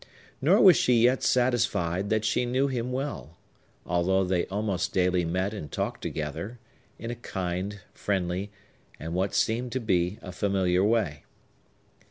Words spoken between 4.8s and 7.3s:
daily met and talked together, in a